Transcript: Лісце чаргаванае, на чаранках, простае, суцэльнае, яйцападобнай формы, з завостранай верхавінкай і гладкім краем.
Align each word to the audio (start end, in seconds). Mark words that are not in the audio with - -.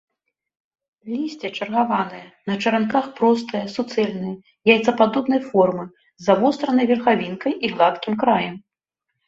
Лісце 1.11 1.47
чаргаванае, 1.59 2.21
на 2.51 2.55
чаранках, 2.63 3.05
простае, 3.19 3.61
суцэльнае, 3.75 4.33
яйцападобнай 4.73 5.41
формы, 5.53 5.85
з 6.09 6.29
завостранай 6.31 6.85
верхавінкай 6.95 7.53
і 7.65 7.75
гладкім 7.77 8.13
краем. 8.27 8.55